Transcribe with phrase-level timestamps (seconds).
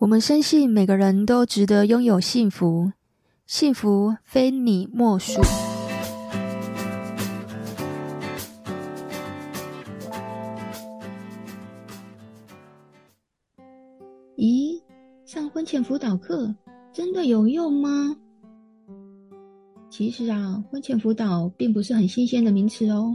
[0.00, 2.90] 我们深信每个人都值得拥有幸福，
[3.46, 5.42] 幸福非你莫属。
[14.38, 14.80] 咦，
[15.26, 16.54] 上婚前辅导课
[16.94, 18.16] 真的有用吗？
[19.90, 23.14] 其实啊，婚前辅导并不是很新鲜的名词哦，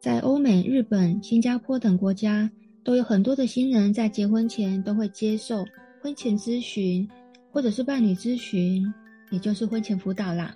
[0.00, 2.50] 在欧美、日本、新加坡等国家，
[2.82, 5.62] 都有很多的新人在结婚前都会接受。
[6.02, 7.08] 婚前咨询，
[7.52, 8.92] 或者是伴侣咨询，
[9.30, 10.52] 也就是婚前辅导啦。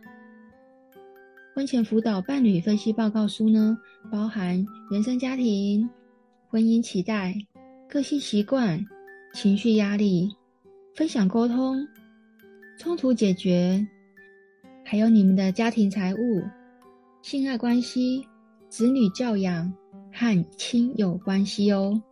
[1.55, 3.79] 婚前辅导伴侣分析报告书呢，
[4.11, 5.89] 包含原生家庭、
[6.48, 7.33] 婚姻期待、
[7.89, 8.84] 个性习惯、
[9.34, 10.29] 情绪压力、
[10.97, 11.87] 分享沟通、
[12.77, 13.87] 冲突解决，
[14.84, 16.42] 还有你们的家庭财务、
[17.23, 18.27] 性爱关系、
[18.69, 19.73] 子女教养
[20.12, 22.03] 和亲友关系哦。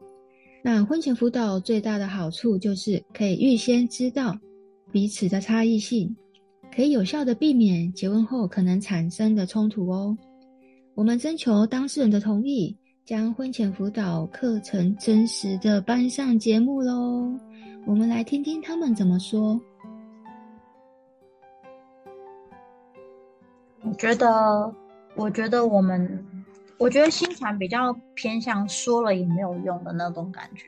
[0.66, 4.34] 那婚前辅导最大的好处就是可以预先知道
[4.90, 6.16] 彼此的差异性，
[6.74, 10.16] 可以有效的避免结婚后可能产生的冲突哦。
[10.94, 17.30] 我们征求当事人的同意，将婚前辅导课程真实的搬上节目喽。
[17.84, 19.60] 我们来听听他们怎么说。
[23.82, 24.74] 我觉得，
[25.14, 26.33] 我觉得我们。
[26.78, 30.66] 我觉得新传比较偏向说了也没有用的那种感觉。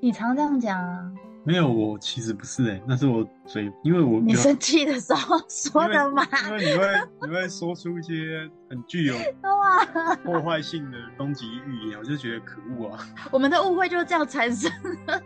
[0.00, 1.12] 你常这样讲啊？
[1.44, 6.24] 没有，我其实不是哎、欸，那是我嘴，因为我你生气的时候说的嘛。
[6.46, 6.86] 因为你会
[7.22, 9.14] 你会说出一些很具有
[10.24, 13.04] 破坏性的攻击语言，我就觉得可恶啊。
[13.30, 14.70] 我们的误会就是这样产生
[15.06, 15.20] 的。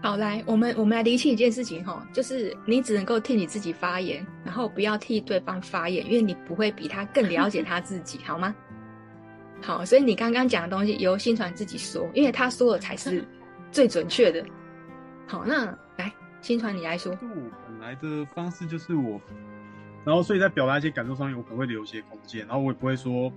[0.00, 8.54] 好，来，我们我们来厘清一件事情哈，就是你只能够替你自己发言，然后不要替对方发言，因为你不会比他更了解他自己， 好吗？
[9.60, 13.24] 好，所以你刚刚讲的东西由新传自己说，因为他说的才是
[13.72, 14.44] 最准确的。
[15.26, 17.12] 好，那来，新传你来说。
[17.16, 19.20] 就我本来的方式就是我，
[20.04, 23.32] 然后所以在表达一些感受上面，我可能会留一些空间，然后我也不会说，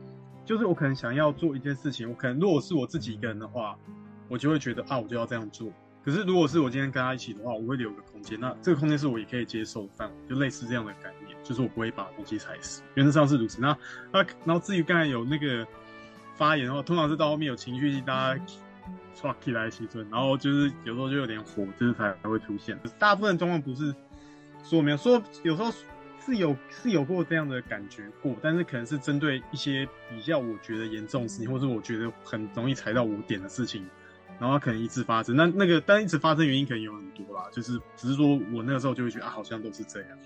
[0.45, 3.75] 就是我可能想要做一件事情，我可能如果是我自己一个人的话，
[4.29, 5.67] 我就会觉得啊，我就要这样做。
[6.03, 8.39] 可是，如果是我今天跟他一起的话，我会留个空间。
[8.39, 12.81] 那这个空间是我也可以接受的范围，就类似这样的概念，就是我不会把东西踩死。
[12.95, 13.61] 原则上是如此。
[13.61, 13.77] 那
[14.11, 15.67] 那然后至于刚才有那个
[16.35, 18.43] 发言的话，通常是到后面有情绪，大家
[19.13, 22.75] 刷起来起尊，然后就是有时候就有点火，就是才才会出现。
[22.97, 23.93] 大部分状况不是
[24.63, 25.71] 说没有，说有时候
[26.25, 33.87] 是有是有过这样的感觉过，但是可能是针对一些比较我觉得严重的事情，或者我觉得很容易踩到我点的事情。
[34.41, 40.17] 然后可能一次发生，那那个但一直发生原因可能有很多啦，就是只是说我那个时候就会觉得啊，好像都是这样。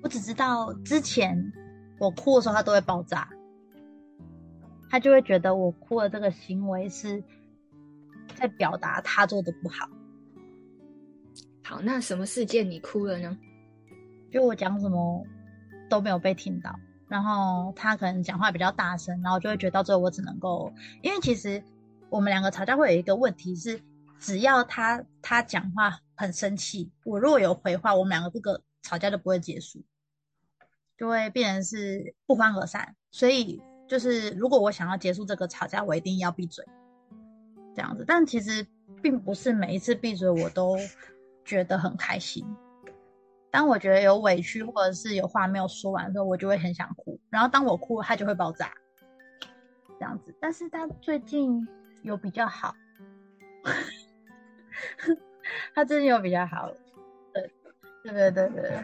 [0.00, 1.36] 我只知道之前
[1.98, 3.28] 我哭的时候，他都会爆炸，
[4.88, 7.20] 他就会觉得我哭的这个行为是
[8.36, 9.90] 在表达他做的不好。
[11.64, 13.36] 好，那什么事件你哭了呢？
[14.30, 15.26] 就我讲什么
[15.90, 16.72] 都没有被听到。
[17.08, 20.72] 然后他可能讲话比较大声，然后就会觉得到最后我只能够，
[21.02, 21.62] 因为其实
[22.08, 23.80] 我们两个吵架会有一个问题是，
[24.18, 29.82] 只要他他讲话很生气，我如果有回话，我们两个这个吵架就不会结束，
[30.96, 32.96] 就会变成是不欢而散。
[33.10, 36.64] 所以就是如果我想要结束这个吵架，我一定要闭嘴，
[37.74, 38.04] 这样子。
[38.06, 38.66] 但其实
[39.02, 40.76] 并不是每一次闭嘴我都
[41.44, 42.44] 觉得很开心。
[43.54, 47.16] 当我觉得有委屈或者是有话没有说完的时候，我就会很想哭。
[47.30, 48.72] 然后当我哭，他就会爆炸，
[49.96, 50.34] 这样子。
[50.40, 51.64] 但是他最近
[52.02, 52.74] 有比较好，
[55.72, 56.68] 他最近有比较好，
[57.32, 57.48] 对，
[58.02, 58.82] 对对对对，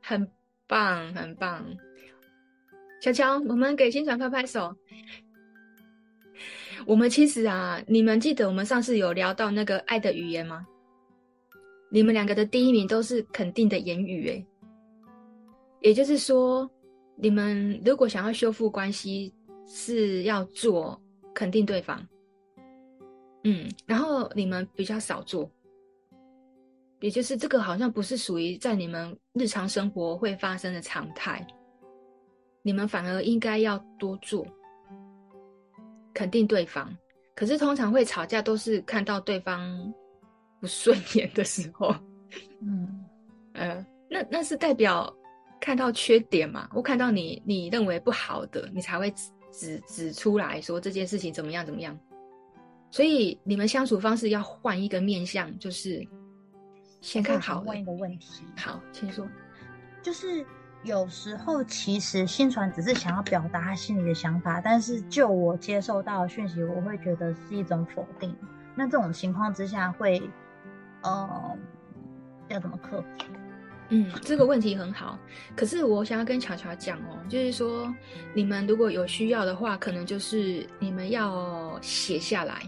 [0.00, 0.26] 很
[0.66, 1.62] 棒很棒。
[3.02, 4.74] 乔乔，我们给新传拍拍手。
[6.86, 10.66] 我们其实啊，你们记得我们上次有聊到那个爱的语言吗？
[11.94, 14.46] 你们两个的第一名都是肯定的言语，诶，
[15.82, 16.68] 也就是说，
[17.16, 19.34] 你们如果想要修复关系，
[19.66, 20.98] 是要做
[21.34, 22.02] 肯定对方，
[23.44, 25.50] 嗯，然后你们比较少做，
[27.00, 31.46] 也就是这个好像不是属于在你们日常生活会发生的常态，
[32.62, 34.46] 你们反而应该要多做
[36.14, 36.90] 肯定对方，
[37.34, 39.92] 可是通常会吵架都是看到对方。
[40.62, 41.92] 不顺 眼的时候，
[42.62, 43.04] 嗯，
[43.54, 45.12] 呃，那那是代表
[45.60, 46.68] 看到缺点嘛？
[46.72, 51.98] 我看到你你认为不好的，你才会指指指出来说这件事情怎么样怎么样。
[52.92, 56.06] 所以你们相处方式要换一个面向，就是
[57.00, 57.60] 先看好。
[57.66, 59.26] 问一个问题，好，请说。
[60.00, 60.46] 就是
[60.84, 68.32] 有时候其实新传只是想要表达他心里的想法，但是就我接受到的讯息，我会觉得是一种否定。
[68.74, 70.22] 那这种情况之下会，
[71.02, 71.58] 呃，
[72.48, 73.24] 要怎么克服？
[73.88, 75.18] 嗯，这个问题很好。
[75.54, 77.94] 可是我想要跟乔乔讲哦，就是说
[78.32, 82.62] 你们如果有需要的话，可能就是你们要写下来。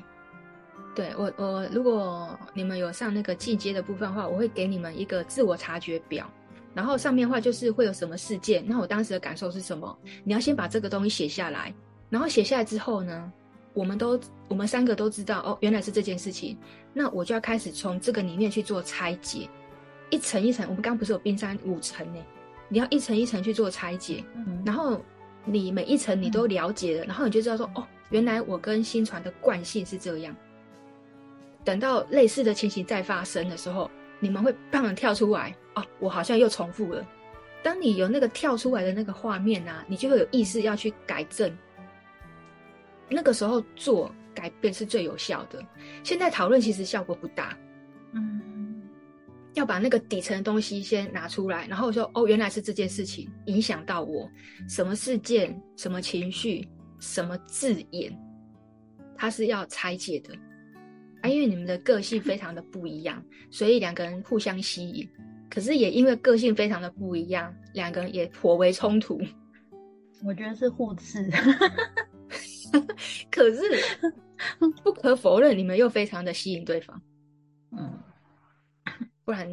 [0.94, 6.30] 对，我，我如果你们有上那个进阶的部分的话，我会给你们一个自我察觉表。
[6.74, 9.96] 然后上面的话就是会有什么事件，那我当时的感受是什么？
[10.24, 11.72] 你要先把这个东西写下来，
[12.10, 13.32] 然后写下来之后呢，
[13.74, 14.18] 我们都
[14.48, 16.56] 我们三个都知道哦，原来是这件事情，
[16.92, 19.48] 那我就要开始从这个里面去做拆解，
[20.08, 20.64] 一层一层。
[20.66, 22.20] 我们刚刚不是有冰山五层呢？
[22.68, 25.02] 你要一层一层去做拆解，嗯，然后
[25.44, 30.34] 你每一层你都了解了，嗯，然后你就知道说哦，原来我跟新传的惯性是这样。
[31.64, 33.90] 等到类似的情形再发生的时候。
[34.20, 37.06] 你们会砰跳出来哦，我好像又重复了。
[37.62, 41.54] 当你有那个跳出来的那个画面啊，你就会有意识要去改正。
[43.08, 45.64] 那个时候做改变是最有效的。
[46.02, 47.56] 现在讨论其实效果不大。
[48.12, 48.82] 嗯，
[49.54, 54.30] 要把那个底层的东西先拿出来，然后说哦，原来是这件事情影响到我，
[54.68, 56.68] 什么事件、什么情绪、
[56.98, 58.16] 什么字眼，
[59.16, 60.34] 它是要拆解的。
[61.22, 65.08] 啊，因为你们的个性非常的不一样，所以两个人互相吸引。
[65.50, 69.20] 可是也因为个性非常的不一样，两个人也颇为冲突。
[70.24, 71.30] 我觉得是互斥。
[73.30, 73.62] 可是
[74.82, 77.00] 不可否认，你们又非常的吸引对方。
[77.70, 77.98] 嗯，
[79.24, 79.46] 不然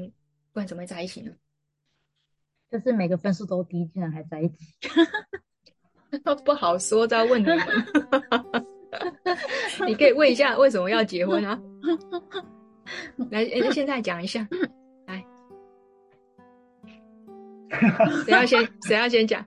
[0.54, 1.32] 不然怎么会在一起呢？
[2.72, 4.56] 就是每个分数都低，竟然还在一起。
[6.44, 7.58] 不好说，再问你们。
[9.88, 11.60] 你可以问一下为什么要结婚啊？
[13.30, 14.48] 来，那现在讲一下，
[15.08, 15.26] 来，
[18.26, 18.68] 谁要先？
[18.84, 19.46] 谁要先讲？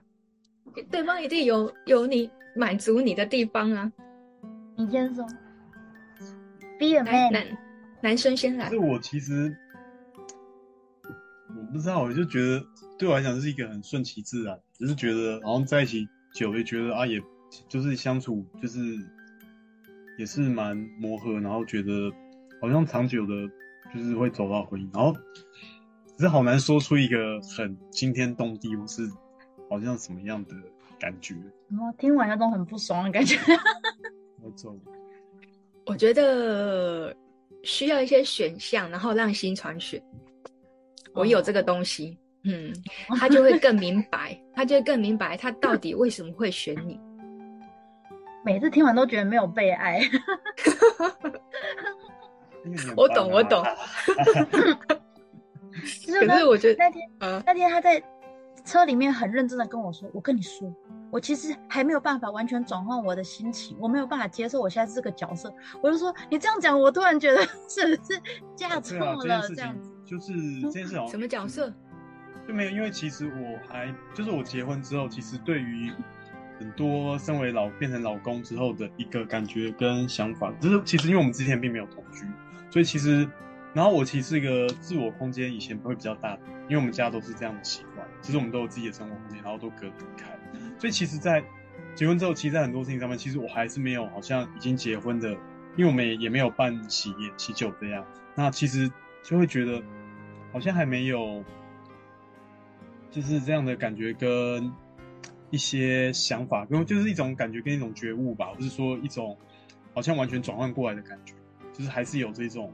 [0.89, 3.91] 对方一定有有你满足你的地方啊！
[4.77, 5.25] 你先说
[6.79, 7.31] ，Be a man。
[7.31, 7.57] 男
[8.01, 8.69] 男生先来。
[8.69, 9.55] 是我其实
[11.49, 12.65] 我不知道，我就觉得
[12.97, 17.21] 对我来讲是一个很顺其自然，只是觉得好像在一起久了，觉得啊，也
[17.67, 18.79] 就是相处就是。
[20.17, 22.09] 也是蛮磨合，然后觉得
[22.61, 23.33] 好像长久的，
[23.93, 25.13] 就是会走到婚姻，然后
[26.05, 29.11] 只是好难说出一个很惊天动地或是
[29.69, 30.55] 好像什么样的
[30.99, 31.33] 感觉。
[31.71, 33.37] 哦，听完那种很不爽的感觉。
[34.43, 34.75] 我走。
[35.85, 37.15] 我觉得
[37.63, 40.01] 需要一些选项，然后让新传选。
[41.13, 42.73] 我有这个东西，哦、嗯，
[43.17, 46.99] 他就会更明白， 他就会更明白他到底为什么会选你。
[48.43, 49.99] 每次听完都觉得没有被爱。
[52.95, 53.63] 我懂，我懂。
[56.07, 58.01] 可是我觉得那天，嗯，那天他在
[58.65, 60.69] 车里面很认真的跟我说：“我跟你说，
[61.11, 68.21] 我其实还没有办法完全转换我的心情，我没有办法接受我现在是这个角色。”我就说：“你这样讲，我突然觉得 是不是
[68.55, 69.47] 嫁错了？
[69.47, 71.71] 这样子就是这件事，什么角色？
[72.47, 75.93] 就没有，因为其实我还就是我结婚之后，其实对于。
[76.57, 82.25] 很多身为老变成老公之后的一个感觉跟想法，就是其实因为我们之前并没有同居，
[82.71, 83.27] 所以其实，
[83.73, 86.39] 然后我其实是一个自我空间以前会比较大，
[86.69, 87.94] 因为我们家都是这样的习惯，
[88.25, 90.35] 其实我们都有自己的生活空间，然后都隔离开，
[90.79, 91.43] 所以其实，在
[91.93, 95.29] 结婚之后，其实在很多事情上面，其实我还是没有好像已经结婚的，
[95.77, 98.91] 因为我们也也没有办喜宴喜酒这样，那其实
[99.23, 99.79] 就会觉得
[100.51, 101.43] 好像还没有，
[103.11, 104.73] 就是这样的感觉跟。
[105.51, 109.37] 一些想法，跟就是一种感觉，跟一种觉悟吧，或是说一种
[109.93, 111.33] 好像完全转换过来的感觉，
[111.71, 112.73] 就是还是有这种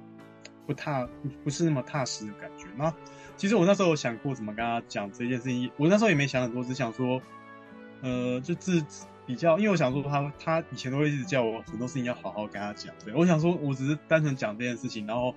[0.72, 1.08] 不踏
[1.44, 2.66] 不是那么踏实的感觉。
[2.78, 2.94] 那
[3.36, 7.22] 其实我那时候有想过怎么跟他讲这件事情，我那时候也没想很多，只想说，
[8.02, 8.84] 呃，就自
[9.26, 15.36] 比较，因为我想说他他以前都会一直叫我很多事情要好好跟他讲，对，我想说我只是单纯讲这件事情，然后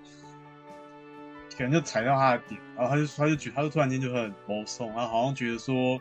[1.57, 6.01] 可能就踩到他的点，然后他就他就觉他就突然间就很毛松，然后好像觉得说。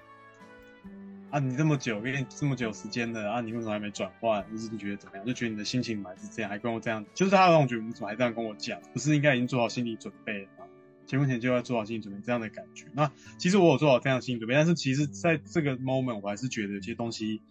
[1.33, 4.45] 啊，你这么久，给你这么久时间了啊，你为什么还没转换？
[4.51, 5.25] 就是你觉得怎么样？
[5.25, 8.79] 就觉得你的心情还是这样，还跟我这样，就是他让我觉得你怎么还这样跟我讲？
[8.93, 10.65] 不是应该已经做好心理准备了吗？
[11.07, 12.85] 结婚前就要做好心理准备，这样的感觉。
[12.93, 17.41] 那其实我有做好这样的心理准备，但是其实在这个 moment，我还是觉得有些东西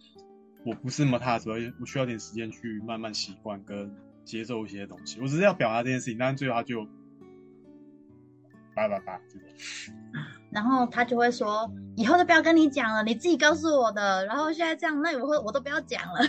[0.63, 1.49] 我不是那么踏实，
[1.81, 5.19] 我需要点时间去慢慢习惯跟接受一些东西。
[5.19, 6.87] 我只是要表达这件事情，但是最后他就
[8.73, 9.45] 叭叭叭，这个。
[10.53, 16.19] 然后他就会说：“以后都不要跟你讲了，你自己告诉我的。”然后现在这样，那我会我都不要讲了。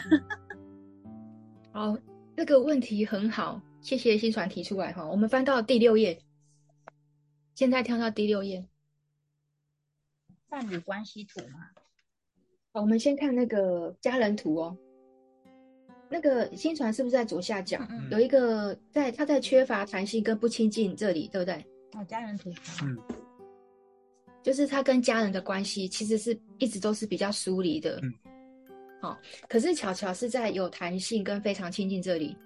[1.73, 1.99] 哦，
[2.37, 5.05] 这个问题很好，谢谢新传提出来哈。
[5.05, 6.19] 我们翻到第六页，
[7.55, 8.65] 现在跳到第六页。
[10.49, 11.67] 伴侣关系图吗？
[12.73, 14.77] 好，我们先看那个家人图哦。
[16.09, 17.79] 那个新传是不是在左下角？
[17.91, 21.55] 嗯嗯，有一个在，他在缺乏弹性跟不亲近这里，对不对？
[21.95, 22.53] 哦，家人图。
[22.85, 22.97] 嗯，
[24.45, 27.99] 就是他跟家人的关系其实是一直都是比较疏离的。
[28.03, 28.13] 嗯，
[29.01, 32.37] 好，可是巧巧是在有弹性跟非常亲近这里。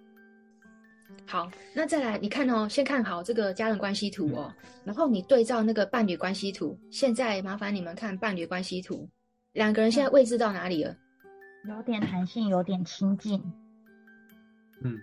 [1.27, 6.79] 好，那再来你看哦，先看好这个家人关系图哦，嗯、然后你对照那个伴侣关系图。
[6.91, 9.07] 现在麻烦你们看伴侣关系图，
[9.53, 10.97] 两个人现在位置到哪里了？
[11.69, 13.43] 有点弹性，有点亲近。
[14.83, 14.97] 嗯，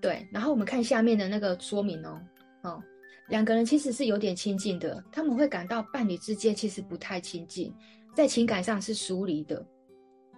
[0.00, 0.28] 对。
[0.30, 2.20] 然后我们看下面的那个说明哦，
[2.62, 2.82] 哦，
[3.28, 7.72] 两个人其实是有点亲近的，他们会感到伴侣之间其实不太亲近，
[8.14, 9.64] 在情感上是疏离的。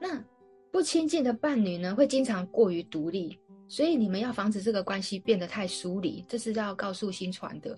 [0.00, 0.22] 那
[0.70, 3.38] 不亲近的伴侣呢，会经常过于独立。
[3.66, 7.76] 所以你们要防止这个关系变得太疏离，这是要告诉薪传的，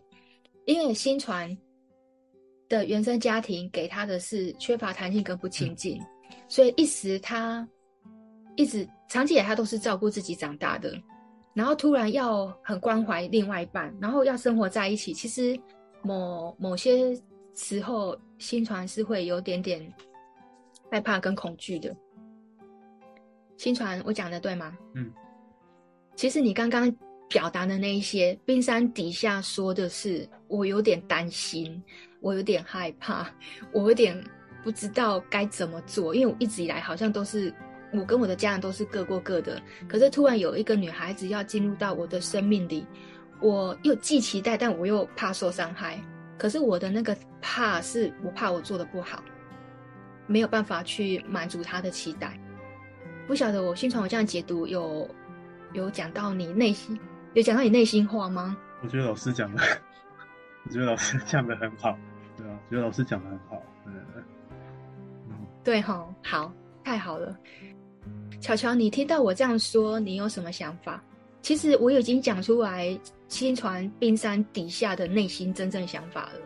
[0.66, 1.56] 因为薪传
[2.68, 5.98] 的原生家庭给他的是缺乏弹性跟不亲近，
[6.48, 7.66] 所以一时他
[8.56, 10.92] 一直长期以来他都是照顾自己长大的，
[11.56, 15.58] 然后突然要很关怀另外一半，然后要生活在一起，其实
[16.02, 17.18] 某某些
[17.54, 19.90] 时候新传是会有点点
[20.90, 21.96] 害怕跟恐惧的。
[23.56, 24.76] 新传，我讲的对吗？
[24.92, 25.10] 嗯。
[26.14, 26.94] 其实你刚刚
[27.26, 31.82] 表达的那一些，冰山底下说的是，我有点担心，
[32.20, 33.26] 我有点害怕，
[33.72, 34.22] 我有点
[34.62, 37.50] 不知道该怎么做，因为我一直以来好像都是
[37.92, 42.86] 我跟我的家人都是各过各的，可是突然有一个女孩子要进入到我的生命里，
[43.40, 45.98] 我又既期待，但我又怕受伤害，
[46.38, 49.22] 可是我的那个怕是我怕我做的不好，
[50.26, 52.38] 没有办法去满足她的期待，
[53.26, 55.08] 不晓得我宣传我这样解读有。
[55.72, 56.98] 有讲到你内心，
[57.34, 58.56] 有讲到你内心话吗？
[58.82, 59.62] 我觉得老师讲的，
[60.64, 61.98] 我觉得老师讲的很好，
[62.36, 63.92] 对啊，我觉得老师讲的很好，嗯，
[65.62, 66.50] 对哈，好，
[66.82, 67.36] 太好了。
[68.40, 71.02] 巧巧，你听到我这样说，你有什么想法？
[71.42, 76.40] 其实我已经讲出来，薪传冰山底下的内心真正想法了。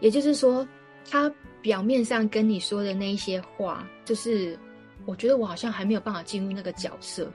[0.00, 0.66] 也就是说，
[1.10, 4.58] 他表面上跟你说的那一些话，就是
[5.04, 7.30] 我觉得我好像还没有办法进入那个角色。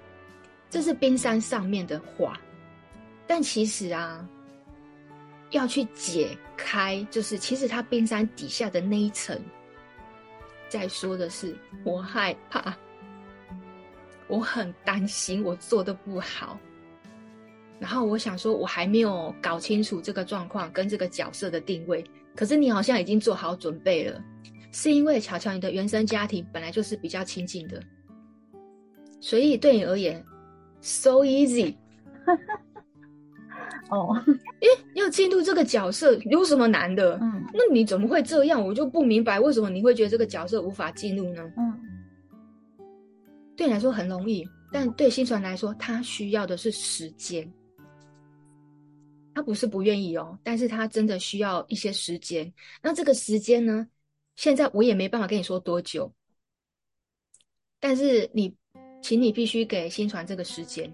[0.69, 2.39] 这是冰山上面的话，
[3.27, 4.27] 但其实啊，
[5.51, 9.39] 要去解开，就是其实他冰山底下的那一层，
[10.69, 12.75] 在说的是我害怕，
[14.27, 16.57] 我很担心我做的不好，
[17.79, 22.03] 然后我想说，我还没有搞清楚这个状况跟这个角色的定位，
[22.35, 24.21] 可是你好像已经做好准备了，
[24.71, 27.81] 是因为巧巧你的原生家庭本来就是比较亲近的，
[29.19, 30.23] 所以对你而言。
[30.81, 31.75] So easy，
[33.89, 34.21] 哦，
[34.59, 37.17] 诶，要进入这个角色有什么难的？
[37.19, 38.63] 嗯，那你怎么会这样？
[38.63, 41.41] 我就不明白为什么你会觉得这个角色无法进入呢？
[41.57, 41.73] 嗯，
[43.55, 47.51] 对你来说很容易，但对新传来说，他需要的是时间。
[49.33, 52.53] 他不是不愿意哦，但是他真的需要一些时间。
[52.81, 53.87] 那这个时间呢？
[54.35, 56.13] 现在我也没办法跟你说多久，
[57.79, 58.55] 但是你。
[59.01, 60.91] 请你必须给新传这个时间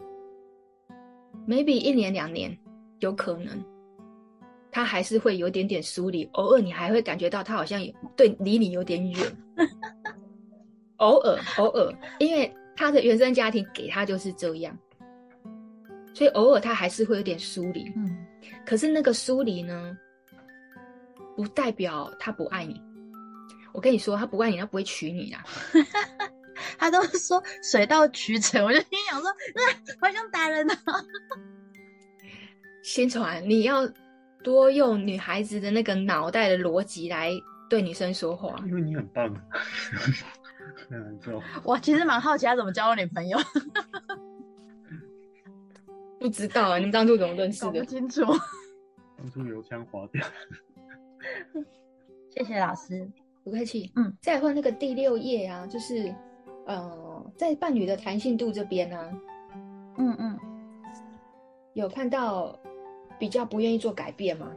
[1.47, 2.59] ，maybe 一年两年
[2.99, 3.63] 有可能，
[4.69, 9.37] 他还是会有点点疏离，偶尔你还会感觉到他好像有对离你有点远，
[11.01, 14.77] 偶尔偶尔，因为他的原生家庭给他就是这样，
[16.13, 17.91] 所以偶尔他还是会有点疏离。
[17.95, 18.25] 嗯，
[18.65, 19.97] 可是那个疏离呢，
[21.35, 22.79] 不代表他不爱你。
[23.73, 25.43] 我跟你说，他不爱你，他不会娶你啊。
[26.77, 30.73] 他都说水到渠成，我就心想说，那，好想打人呢。
[32.83, 33.89] 薪传，你要
[34.43, 37.31] 多用女孩子的那个脑袋的逻辑来
[37.69, 39.33] 对女生说话，因为你很棒。
[40.89, 41.19] 嗯，
[41.63, 43.37] 我 其实蛮好奇他怎么交到女朋友。
[46.19, 47.79] 不知道啊，你们当初怎么认识的？
[47.79, 48.21] 不清楚。
[49.17, 50.25] 当初油腔滑调。
[52.29, 53.09] 谢谢老师，
[53.43, 53.91] 不客气。
[53.95, 56.13] 嗯，再换那个第六页啊，就是。
[56.67, 59.11] 呃，在伴侣的弹性度这边呢、啊，
[59.97, 60.39] 嗯嗯，
[61.73, 62.57] 有看到
[63.17, 64.51] 比较不愿意做改变吗？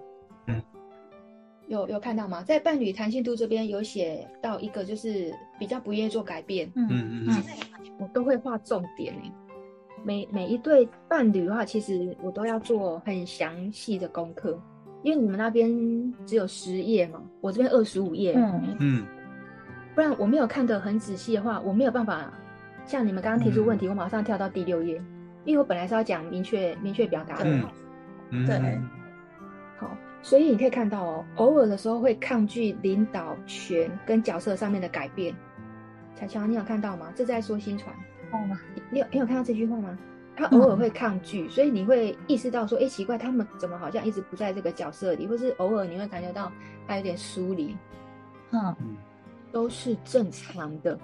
[1.68, 2.42] 嗯，有有看到吗？
[2.42, 6.70] 在伴侣弹性度这边有写到一个，就是比较不愿意做改变。
[6.74, 7.42] 嗯嗯嗯，
[7.98, 9.32] 我都会画重点诶。
[10.04, 14.60] 每每一对伴侣的话，其实我都要做很详细的功课，
[15.02, 15.70] 因为你们那边
[16.26, 18.34] 只有十页嘛，我这边二十五页。
[18.36, 19.06] 嗯嗯。
[19.94, 22.32] 不然我没有看得很仔细的话，我没有办法
[22.84, 25.00] 像你们刚刚提出问题，嗯、我马上跳到第六页，
[25.44, 27.60] 因为我本来是要讲明确明确表达的。
[28.30, 28.58] 嗯，对。
[29.78, 35.36] 好，所以你可以看到哦，偶尔的时候会抗拒领导权跟角色上面的改变。
[36.16, 37.12] 乔乔，你有看到吗？
[37.14, 37.94] 这在说新传。
[38.32, 38.38] 哦，
[38.90, 39.98] 你有你有看到这句话吗？
[40.34, 46.50] 他偶尔会抗拒，嗯、所以你会意识到说，哎，奇怪，他们怎么好像一直不在这个角色里，或是偶尔你会感觉到
[46.88, 47.76] 他有点疏离。
[48.50, 48.74] 嗯，
[49.52, 50.98] 都是正常的。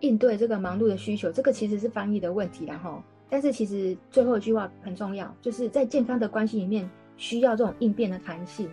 [0.00, 3.02] 应对这个忙碌的需求，这个其实是翻译的问题然后。
[3.28, 8.70] 但是其实最后一句话很重要，就是在健康的关系里面需要这种应变的弹性。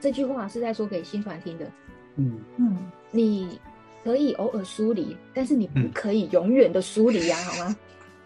[0.00, 1.70] 这句话是在说给新传听的。
[2.16, 3.60] 嗯嗯，你
[4.02, 7.76] 可以偶尔疏离，但是你不可以永远的疏离呀，好吗？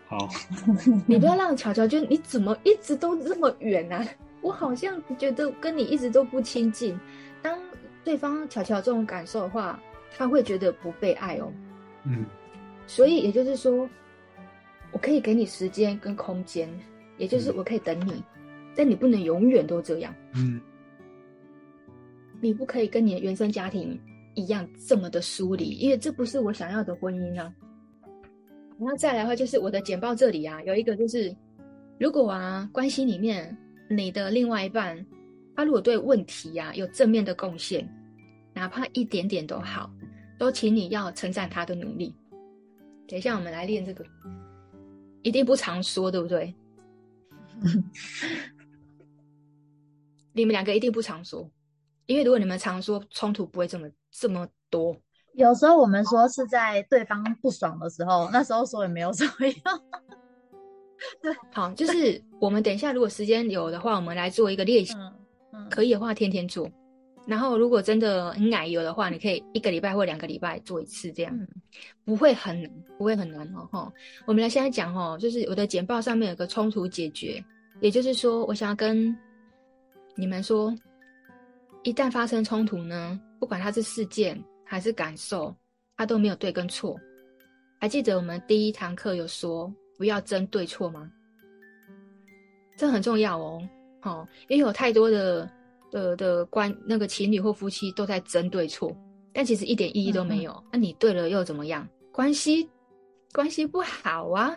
[0.07, 0.29] 好。
[1.07, 4.03] 你不要让乔乔觉得你怎么一直都这么远啊？
[4.41, 6.99] 我好像觉得跟你一直都不亲近。
[7.43, 7.59] 当
[8.05, 9.81] 对方乔乔这种感受的话，
[10.17, 11.53] 他会觉得不被爱哦。
[12.05, 12.25] 嗯，
[12.87, 13.89] 所以也就是说，
[14.93, 16.69] 我可以给你时间跟空间，
[17.17, 18.25] 也就是我可以等你，嗯、
[18.79, 20.15] 但你不能永远都这样。
[20.37, 20.61] 嗯，
[22.41, 24.01] 你不可以跟你的原生家庭
[24.35, 27.53] 一样这么的疏离，因为这不是我想要的婚姻啊。
[28.79, 31.35] 然后再来的话，就是我的简报这里啊，有一个就是，
[31.99, 33.59] 如果啊关系里面
[33.91, 35.05] 你的另外一半，
[35.57, 37.85] 他如果对问题啊有正面的贡献，
[38.55, 39.91] 哪怕一点点都好。
[40.39, 42.15] 都请你要称赞他的努力。
[43.09, 44.05] 等一下，我们来练这个，
[45.23, 46.55] 一定不常说，对不对？
[50.39, 51.51] 你们两个一定不常说，
[52.07, 54.97] 因为如果你们常说，冲突不会这么这么多。
[55.35, 59.59] 有时候我们说是在对方不爽的时候，那时候说也没有什么用。
[61.23, 64.95] 对，好，就是我们等一下，如果时间有的话，我们来做一个练习。
[64.95, 65.13] 嗯
[65.53, 66.71] 嗯，可以的话，天天做。
[67.27, 71.47] 然后，如果真的很奶油的话，你可以一个礼拜或两个礼拜做一次，这样、嗯、
[72.05, 73.69] 不会很难，不会很难哦。
[73.71, 73.93] 哈，
[74.27, 77.45] 我们来现在讲哦，就是我的简报上面有个冲突解决，
[77.81, 79.15] 也就是说，我想要跟
[80.19, 80.75] 你们说，
[81.85, 85.55] 一旦发生冲突呢，不管它是事件还是感受，
[85.97, 86.99] 它都没有对跟错。
[87.81, 91.09] 还记得我们第一堂课有说不要争对错吗？
[92.77, 93.63] 这很重要哦。
[94.01, 95.49] 好，因为有太多的。
[95.91, 98.95] 的的关那个情侣或夫妻都在争对错，
[99.33, 100.53] 但其实一点意义都没有。
[100.53, 101.89] 那、嗯嗯啊、你对了又怎么样？
[102.13, 102.69] 关系
[103.33, 104.55] 关系不好啊！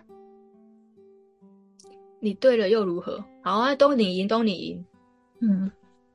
[2.19, 3.23] 你对了又如何？
[3.41, 4.85] 好啊，都你赢，都你赢。
[5.41, 5.69] 嗯，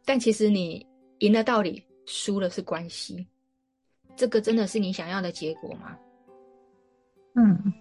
[0.05, 0.87] 但其实你
[1.19, 3.27] 赢了道理，输了是关系。
[4.17, 5.97] 这个真的是你想要的结果吗？
[7.35, 7.73] 嗯。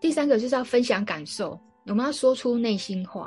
[0.00, 3.26] 第三个就是要分享感受，我们要说出内心话。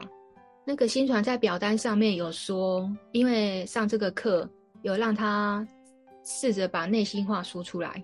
[0.64, 4.50] 那个新传在表单上面有说，因为上这个课
[4.82, 5.68] 有让他
[6.24, 8.02] 试着把内心话说出来，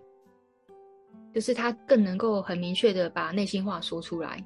[1.33, 4.43] 就是他更能够很明确的把内心话说出来。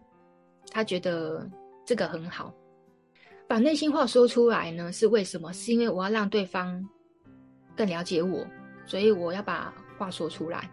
[0.69, 1.49] 他觉得
[1.83, 2.53] 这个很好，
[3.51, 5.51] 把内心话说出来呢，是为什么？
[5.51, 6.81] 是因为我要让对方
[7.75, 8.47] 更了解我，
[8.85, 10.71] 所以我要把话说出来。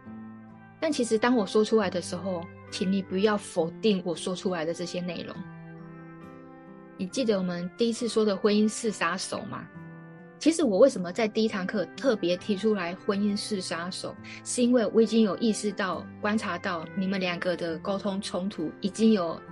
[0.79, 5.35] 但其实当我说出来的时候，请你不要否定我说出来的这些内容。
[6.97, 9.67] 你记得我们第一次说的婚姻是杀手吗？
[10.39, 14.15] 其实我为什么在第一堂课特别提出来婚姻是杀手，
[14.45, 19.43] 是因为我已经有意识到、观察到你们两个的沟通冲突已经有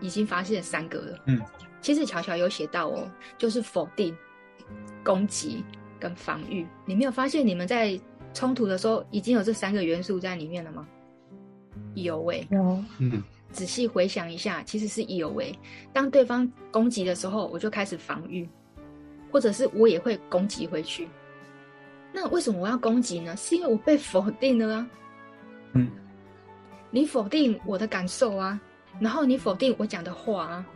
[0.00, 1.18] 已经发现三个了。
[1.26, 1.40] 嗯，
[1.80, 4.16] 其实巧巧有写到哦，就是否定、
[5.02, 5.64] 攻击
[5.98, 6.66] 跟防御。
[6.84, 7.98] 你没有发现你们在
[8.32, 10.86] 冲突的时候已经有这三个元素在里面了吗？
[11.94, 13.22] 有诶，有，嗯。
[13.52, 15.52] 仔细回想一下，其实是有为。
[15.92, 18.48] 当对方攻击的时候，我就开始防御，
[19.32, 21.08] 或者是我也会攻击回去。
[22.12, 23.36] 那为什么我要攻击呢？
[23.36, 24.90] 是因为我被否定了啊。
[25.72, 25.90] 嗯，
[26.92, 28.60] 你否定我的感受啊，
[29.00, 30.66] 然后你否定我讲的话啊。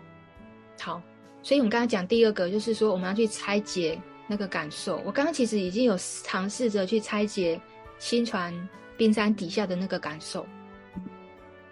[0.84, 1.00] 好，
[1.42, 5.00] 所以我们刚才讲第二个，就是说我们要去拆解那个感受。
[5.02, 7.58] 我刚刚其实已经有尝试着去拆解
[7.98, 8.52] 新传
[8.94, 10.44] 冰山底下的那个感受。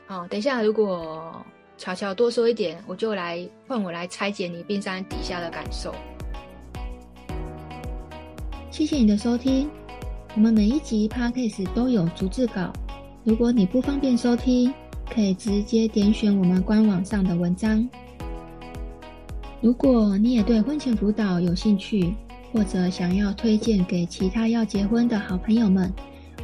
[0.06, 1.44] 好，等一下，如果
[1.76, 5.94] 乔乔多说一点，我就来换我来拆解你冰山底下的感受。
[8.70, 9.68] 谢谢你的收听，
[10.34, 12.72] 我们每一集 Podcast 都有逐字稿，
[13.24, 14.72] 如果你不方便收听，
[15.14, 17.86] 可以直接点选我们官网上的文章。
[19.62, 22.12] 如果你也对婚前辅导有兴趣，
[22.52, 25.90] 或者想要推荐给其他要结婚的好朋友们，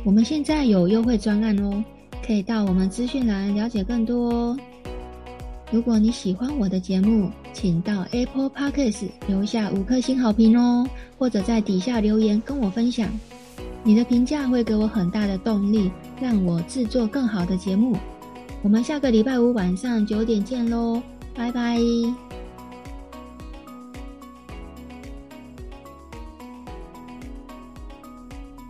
[0.04, 1.84] 我们现在有优惠专案哦。
[2.24, 4.56] 可以到我们资讯栏了解更多哦。
[5.70, 10.86] 如果你喜欢我的节目，请到 Apple Podcast 留下五颗星好评哦，
[11.18, 13.08] 或者在底下留言跟我分享。
[13.82, 17.96] 你的评价会给我很大的动力，让我制作更好的节目。
[18.62, 21.02] 我们下个礼拜五晚上九点见喽，
[21.34, 22.27] 拜拜。